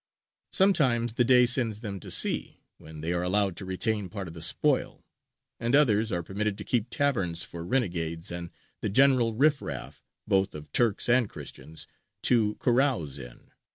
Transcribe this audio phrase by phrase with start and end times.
[0.51, 4.33] Sometimes the Dey sends them to sea, when they are allowed to retain part of
[4.33, 5.05] the spoil;
[5.59, 8.49] and others are permitted to keep taverns for renegades and
[8.81, 11.85] the general riff raff, both of Turks and Christians,
[12.23, 13.51] to carouze in.